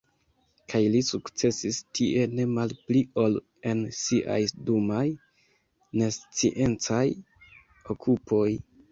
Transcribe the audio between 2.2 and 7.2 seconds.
ne malpli ol en siaj dumaj nesciencaj